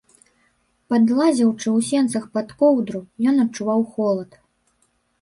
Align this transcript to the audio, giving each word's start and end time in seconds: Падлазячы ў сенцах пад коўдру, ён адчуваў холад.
Падлазячы 0.93 1.67
ў 1.67 1.79
сенцах 1.91 2.23
пад 2.39 2.57
коўдру, 2.65 3.05
ён 3.29 3.35
адчуваў 3.47 3.89
холад. 3.95 4.31